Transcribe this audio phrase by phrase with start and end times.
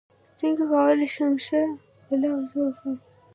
[0.39, 1.61] څنګه کولی شم ښه
[2.07, 2.95] بلاګ جوړ کړم